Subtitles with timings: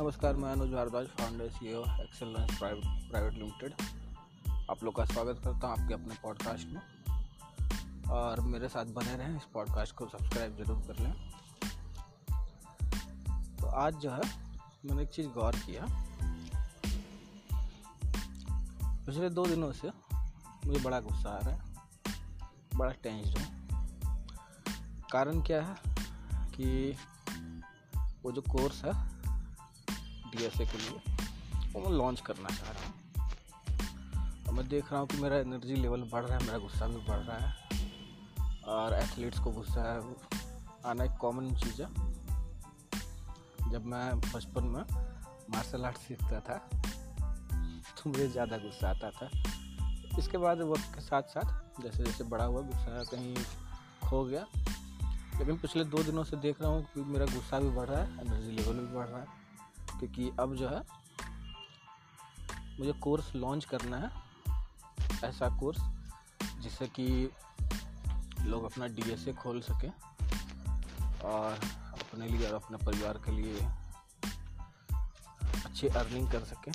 [0.00, 3.72] नमस्कार, मैं Anuj Bhardwaj founder CEO excellence private limited
[4.70, 6.80] आप लोग का स्वागत करता हूँ आपके अपने पॉडकास्ट में।
[8.10, 11.12] और मेरे साथ बने रहें, इस पॉडकास्ट को सब्सक्राइब ज़रूर कर लें।
[13.56, 14.22] तो आज जो है,
[14.86, 15.86] मैंने एक चीज़ गौर किया।
[19.06, 19.90] पिछले दो दिनों से
[20.66, 21.60] मुझे बड़ा गुस्सा आ रहा है,
[22.76, 23.46] बड़ा टेंस्ड हूँ।
[25.12, 25.76] कारण क्या है
[26.48, 26.96] कि
[28.24, 29.19] वो जो कोर्स है
[30.30, 31.16] डी एस ए के लिए
[31.72, 32.94] वो मैं लॉन्च करना चाह रहा हूँ।
[34.46, 37.04] और मैं देख रहा हूँ कि मेरा एनर्जी लेवल बढ़ रहा है, मेरा गुस्सा भी
[37.08, 37.54] बढ़ रहा है,
[38.66, 39.98] और एथलीट्स को गुस्सा है।
[40.86, 41.88] आना एक कॉमन चीज़ है।
[43.70, 44.82] जब मैं बचपन में
[45.50, 46.56] मार्शल आर्ट सीखता था
[47.96, 49.30] तो मुझे ज़्यादा गुस्सा आता था।
[50.18, 53.34] इसके बाद वक्त के साथ साथ, जैसे जैसे बड़ा हुआ, गुस्सा कहीं
[54.02, 54.46] खो गया।
[55.38, 58.20] लेकिन पिछले दो दिनों से देख रहा हूँ कि मेरा गुस्सा भी बढ़ रहा है
[58.20, 59.39] एनर्जी लेवल भी बढ़ रहा है।
[60.00, 60.82] क्योंकि अब जो है,
[62.78, 64.10] मुझे कोर्स लॉन्च करना है,
[65.24, 65.80] ऐसा कोर्स
[66.60, 67.30] जिससे कि
[68.40, 69.90] लोग अपना डीएसए खोल सकें
[71.20, 71.58] और
[71.92, 73.60] अपने लिए और अपने परिवार के लिए
[75.64, 76.72] अच्छी अर्निंग कर सकें।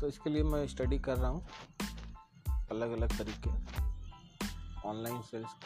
[0.00, 1.46] तो इसके लिए मैं स्टडी कर रहा हूँ
[2.70, 3.50] अलग अलग तरीके
[4.88, 5.56] ऑनलाइन सेल्स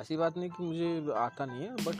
[0.00, 1.96] ऐसी बात नहीं कि मुझे आता नहीं है बट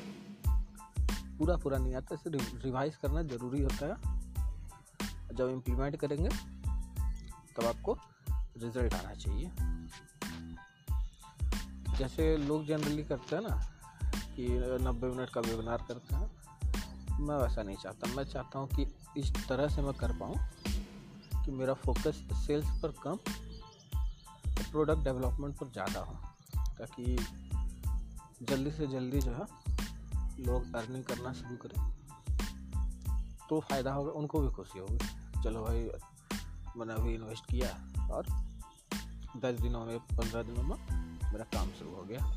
[1.39, 2.31] पूरा पूरा नहीं आता इसे
[2.65, 6.29] रिवाइज करना ज़रूरी होता है। जब इम्प्लीमेंट करेंगे,
[7.57, 7.97] तब आपको
[8.59, 9.51] रिज़ल्ट आना चाहिए।
[11.98, 13.57] जैसे लोग जनरली करते हैं ना,
[14.37, 14.48] कि
[14.85, 16.31] नब्बे मिनट का वेबिनार करते हैं,
[17.20, 20.37] मैं वैसा नहीं चाहता। मैं चाहता हूँ कि इस तरह से मैं कर पाऊँ
[21.45, 23.19] कि मेरा फोकस सेल्स पर कम
[24.70, 26.14] प्रोडक्ट डेवलपमेंट पर ज़्यादा हो,
[26.79, 27.17] ताकि
[28.42, 29.45] जल्दी से जल्दी जो है,
[30.46, 31.90] लोग अर्निंग करना शुरू करें।
[33.48, 34.98] तो फ़ायदा होगा, उनको भी खुशी होगी।
[35.42, 35.90] चलो भाई,
[36.77, 37.68] मैंने अभी इन्वेस्ट किया
[38.14, 38.27] और
[39.36, 40.77] दस दिनों में, पंद्रह दिनों में
[41.33, 42.36] मेरा काम शुरू हो गया।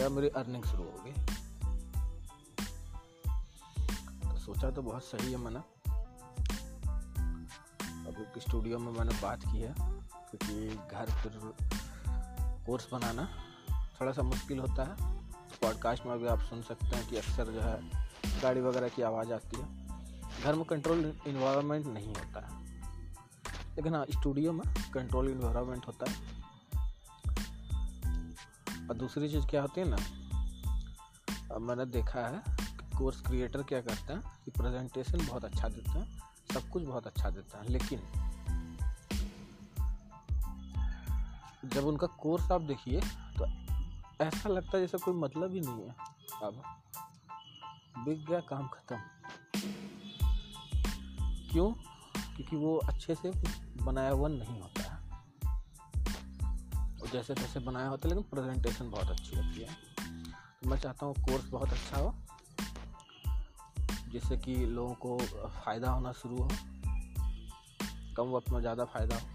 [0.00, 1.12] या मेरी अर्निंग शुरू हो गई।
[4.30, 5.58] तो सोचा तो बहुत सही है मैंने।
[8.08, 9.74] अब स्टूडियो में मैंने बात की है,
[10.30, 11.54] क्योंकि घर फिर
[12.66, 13.43] कोर्स बनाना
[14.00, 15.14] थोड़ा सा मुश्किल होता है।
[15.62, 17.90] पॉडकास्ट में भी आप सुन सकते हैं कि अक्सर जो है,
[18.42, 19.86] गाड़ी वगैरह की आवाज़ आती है।
[20.42, 22.64] घर में कंट्रोल इन्वायरमेंट नहीं होता है।
[23.76, 26.16] लेकिन हाँ स्टूडियो में कंट्रोल इन्वायरमेंट होता है।
[28.88, 29.96] और दूसरी चीज़ क्या होती है ना,
[31.54, 35.90] अब मैंने देखा है कि कोर्स क्रिएटर क्या करते हैं कि प्रेजेंटेशन बहुत अच्छा देते
[35.90, 36.22] हैं,
[36.54, 38.00] सब कुछ बहुत अच्छा देता है। लेकिन
[41.64, 43.00] जब उनका कोर्स आप देखिए
[43.38, 43.63] तो
[44.20, 45.94] ऐसा लगता है जैसे कोई मतलब ही नहीं है।
[46.42, 46.62] अब
[48.04, 48.96] बिक गया काम ख़त्म।
[51.52, 51.72] क्यों?
[52.36, 53.32] क्योंकि वो अच्छे से
[53.82, 54.98] बनाया हुआ नहीं होता है।
[57.02, 59.74] और जैसे तैसे बनाया होता है, लेकिन प्रेजेंटेशन बहुत अच्छी होती है।
[60.62, 62.14] तो मैं चाहता हूँ कोर्स बहुत अच्छा हो,
[64.08, 66.48] जिससे कि लोगों को फ़ायदा होना शुरू हो।
[68.16, 69.33] कम वक्त में ज़्यादा फ़ायदा हो।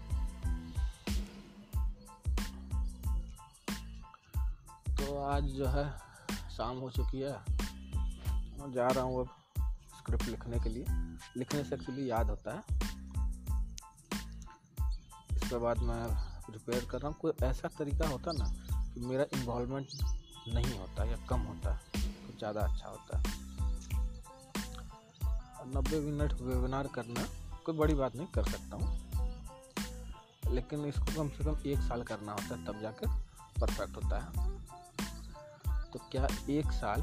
[5.18, 5.88] आज जो है,
[6.56, 7.32] शाम हो चुकी है।
[8.58, 9.28] मैं जा रहा हूँ अब
[9.98, 10.84] स्क्रिप्ट लिखने के लिए।
[11.36, 12.62] लिखने से एक्चुअली याद होता है।
[15.36, 16.06] इसके बाद मैं
[16.46, 18.44] प्रिपेयर कर रहा हूँ। कोई ऐसा तरीका होता ना
[18.94, 19.88] कि मेरा इन्वॉल्वमेंट
[20.48, 23.38] नहीं होता या कम होता है तो ज़्यादा अच्छा होता। है
[25.74, 27.26] नब्बे मिनट वेबिनार करना,
[27.64, 32.32] कोई बड़ी बात नहीं, कर सकता हूँ। लेकिन इसको कम से कम एक साल करना
[32.32, 33.06] होता है, तब जाकर
[33.60, 34.49] परफेक्ट होता है।
[35.92, 37.00] तो क्या एक साल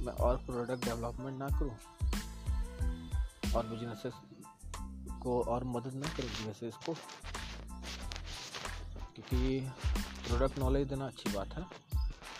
[0.00, 1.76] मैं और प्रोडक्ट डेवलपमेंट ना करूँ?
[3.54, 4.12] और बिजनेसेस
[5.22, 6.94] को और मदद ना करूँ बिजनेसेस को?
[9.14, 9.60] क्योंकि
[10.28, 11.62] प्रोडक्ट नॉलेज देना अच्छी बात है,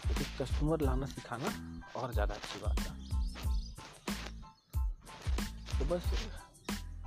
[0.06, 1.50] लेकिन कस्टमर लाना सिखाना
[1.96, 2.92] और ज़्यादा अच्छी बात है।
[5.78, 6.12] तो बस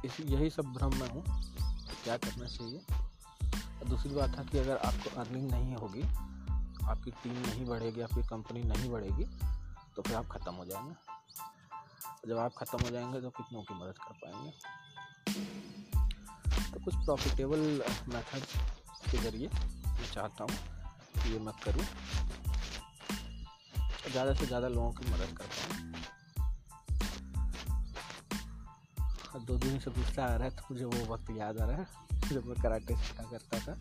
[0.05, 2.79] इस, यही सब भ्रम में हूँ तो क्या करना चाहिए।
[3.79, 6.03] और दूसरी बात है कि अगर आपको अर्निंग नहीं होगी
[6.85, 9.25] आपकी टीम नहीं बढ़ेगी, आपकी कंपनी नहीं बढ़ेगी
[9.95, 10.93] तो फिर आप ख़त्म हो जाएँगे।
[12.29, 14.51] जब आप ख़त्म हो जाएँगे तो कितनों की मदद कर पाएँगे?
[16.71, 17.59] तो कुछ प्रॉफिटेबल
[18.09, 18.43] मेथड
[19.11, 20.55] के ज़रिए मैं चाहता हूँ
[21.15, 21.85] कि ये मैं करूँ।
[24.11, 25.73] ज़्यादा से ज़्यादा लोगों की मदद कर पाऊँ।
[29.45, 31.87] दो दिन से गुस्सा आ रहा है तो मुझे वो वक्त याद आ रहा है,
[32.29, 33.73] जब मैं कराटे सीखा करता था।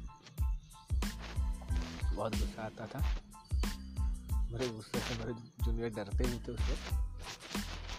[2.15, 2.99] बहुत गुस्सा आता था।
[4.53, 5.33] मेरे गुस्से से मेरे
[5.65, 6.75] जूनियर डरते भी थे उससे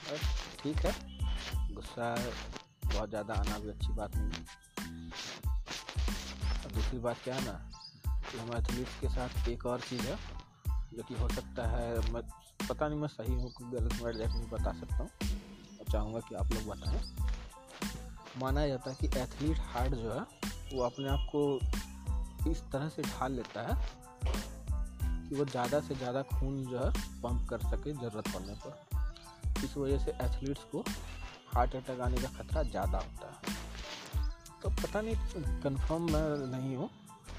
[0.05, 0.19] और
[0.61, 0.93] ठीक है,
[1.73, 2.15] गुस्सा
[2.85, 4.45] बहुत ज़्यादा आना भी अच्छी बात नहीं है।
[6.63, 7.51] और दूसरी बात क्या है ना,
[8.05, 10.17] कि हम एथलीट्स के साथ एक और चीज़ है,
[10.93, 12.21] जो कि हो सकता है, मैं
[12.69, 15.09] पता नहीं, मैं सही हूँ गलत मैं एग्जैक्ट नहीं बता सकता हूँ।
[15.79, 17.01] और चाहूँगा कि आप लोग बताएँ।
[18.37, 20.21] माना जाता है कि एथलीट हार्ट जो है,
[20.73, 23.75] वो अपने आप को इस तरह से ढाल लेता है
[25.29, 26.89] कि वो ज़्यादा से ज़्यादा खून जो है
[27.21, 30.83] पंप कर सके ज़रूरत पड़ने पर। इस वजह से एथलीट्स को
[31.47, 33.53] हार्ट अटैक आने का खतरा ज़्यादा होता है।
[34.63, 35.15] तो पता नहीं
[35.61, 36.89] कंफर्म मैं नहीं हूँ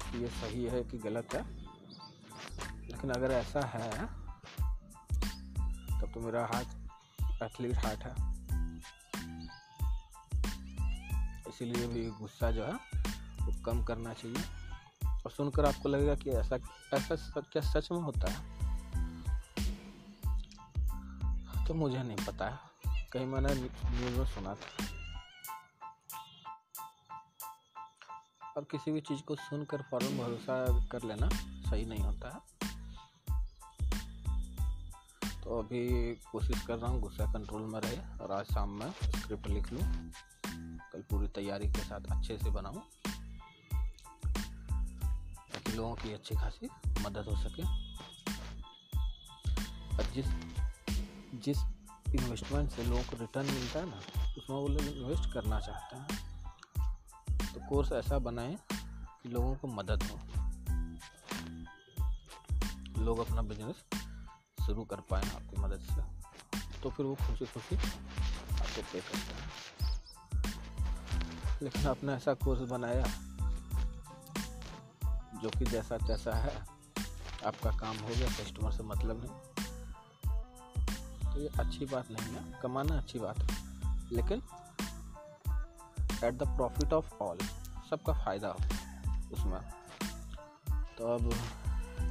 [0.03, 1.41] कि ये सही है कि गलत है।
[2.87, 4.05] लेकिन अगर ऐसा है,
[6.01, 6.67] तब तो मेरा हार्ट,
[7.43, 8.15] एथलीट हार्ट है।
[11.49, 12.73] इसीलिए भी गुस्सा जो है
[13.41, 14.43] वो कम करना चाहिए।
[15.25, 16.57] और सुनकर आपको लगेगा कि ऐसा
[16.93, 18.57] ऐसा सब क्या सच में होता है?
[21.67, 22.59] तो मुझे नहीं पता है।
[23.11, 24.85] कहीं मैंने न्यूज़ में सुना था।
[28.57, 31.29] और किसी भी चीज़ को सुनकर फ़ौरन भरोसा कर लेना
[31.69, 32.57] सही नहीं होता है।
[35.43, 39.47] तो अभी कोशिश कर रहा हूँ, गुस्सा कंट्रोल में रहे और आज शाम में स्क्रिप्ट
[39.47, 40.11] लिख लूँ।
[40.93, 42.83] कल पूरी तैयारी के साथ अच्छे से बनाऊँ।
[45.77, 46.69] लोगों की अच्छी खासी
[47.01, 47.61] मदद हो सके।
[49.97, 50.25] और जिस
[51.41, 51.57] जिस
[52.15, 53.97] इन्वेस्टमेंट से लोगों को रिटर्न मिलता है ना,
[54.37, 56.37] उसमें वो लोग इन्वेस्ट करना चाहते हैं।
[57.53, 58.55] तो कोर्स ऐसा बनाएँ
[59.23, 60.19] कि लोगों को मदद हो।
[63.03, 63.75] लोग अपना बिज़नेस
[64.65, 66.17] शुरू कर पाए आपकी मदद से।
[66.79, 67.75] तो फिर वो खुशी खुशी
[68.55, 69.51] आपको पे करते हैं।
[71.61, 73.36] लेकिन आपने ऐसा कोर्स बनाया
[75.41, 76.65] जो कि जैसा तैसा है,
[77.45, 79.33] आपका काम हो गया कस्टमर से मतलब नहीं
[81.33, 83.67] तो ये अच्छी बात नहीं है, कमाना अच्छी बात है।
[84.11, 84.41] लेकिन
[86.23, 87.37] at the profit of all
[87.89, 88.55] सबका फ़ायदा हो
[89.33, 89.61] उसमें।
[90.97, 91.29] तो अब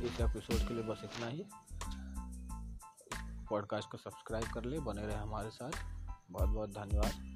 [0.05, 1.45] इस एपिसोड के लिए बस इतना ही।
[3.51, 5.73] पॉडकास्ट को सब्सक्राइब कर ले, बने रहे हमारे साथ।
[6.31, 7.36] बहुत बहुत धन्यवाद।